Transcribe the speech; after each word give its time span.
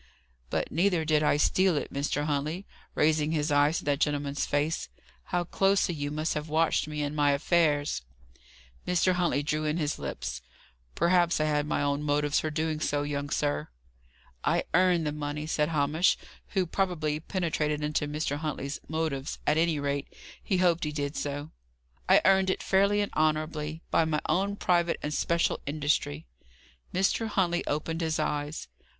"But 0.49 0.71
neither 0.71 1.05
did 1.05 1.21
I 1.21 1.37
steal 1.37 1.77
it. 1.77 1.93
Mr. 1.93 2.25
Huntley" 2.25 2.65
raising 2.95 3.33
his 3.33 3.51
eyes 3.51 3.77
to 3.77 3.83
that 3.85 3.99
gentleman's 3.99 4.47
face 4.47 4.89
"how 5.25 5.43
closely 5.43 5.93
you 5.93 6.09
must 6.09 6.33
have 6.33 6.49
watched 6.49 6.87
me 6.87 7.03
and 7.03 7.15
my 7.15 7.33
affairs!" 7.33 8.01
Mr. 8.87 9.13
Huntley 9.13 9.43
drew 9.43 9.63
in 9.63 9.77
his 9.77 9.99
lips. 9.99 10.41
"Perhaps 10.95 11.39
I 11.39 11.45
had 11.45 11.67
my 11.67 11.83
own 11.83 12.01
motives 12.01 12.39
for 12.39 12.49
doing 12.49 12.79
so, 12.79 13.03
young 13.03 13.29
sir." 13.29 13.67
"I 14.43 14.63
earned 14.73 15.05
the 15.05 15.11
money," 15.11 15.45
said 15.45 15.69
Hamish, 15.69 16.17
who 16.57 16.65
probably 16.65 17.19
penetrated 17.19 17.83
into 17.83 18.07
Mr. 18.07 18.37
Huntley's 18.37 18.79
"motives;" 18.87 19.37
at 19.45 19.57
any 19.59 19.79
rate, 19.79 20.07
he 20.43 20.57
hoped 20.57 20.83
he 20.83 20.91
did 20.91 21.15
so. 21.15 21.51
"I 22.09 22.21
earned 22.25 22.49
it 22.49 22.63
fairly 22.63 23.01
and 23.01 23.13
honourably, 23.13 23.83
by 23.91 24.05
my 24.05 24.21
own 24.27 24.55
private 24.55 24.97
and 25.03 25.13
special 25.13 25.59
industry." 25.67 26.25
Mr. 26.91 27.27
Huntley 27.27 27.63
opened 27.67 28.01
his 28.01 28.17
eyes. 28.17 28.67